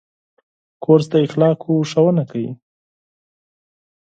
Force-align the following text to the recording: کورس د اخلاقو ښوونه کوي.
کورس 0.83 1.05
د 1.11 1.15
اخلاقو 1.25 1.73
ښوونه 1.89 2.23
کوي. 2.31 2.51